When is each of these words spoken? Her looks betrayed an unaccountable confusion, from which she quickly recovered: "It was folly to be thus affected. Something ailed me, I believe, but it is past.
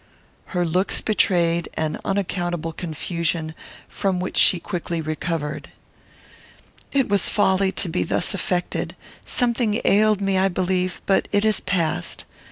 Her 0.57 0.65
looks 0.65 0.99
betrayed 0.99 1.69
an 1.75 1.99
unaccountable 2.03 2.73
confusion, 2.73 3.53
from 3.87 4.19
which 4.19 4.35
she 4.35 4.59
quickly 4.59 4.99
recovered: 4.99 5.69
"It 6.91 7.07
was 7.07 7.29
folly 7.29 7.71
to 7.73 7.87
be 7.87 8.01
thus 8.01 8.33
affected. 8.33 8.95
Something 9.25 9.79
ailed 9.85 10.19
me, 10.19 10.39
I 10.39 10.47
believe, 10.47 11.03
but 11.05 11.27
it 11.31 11.45
is 11.45 11.59
past. 11.59 12.25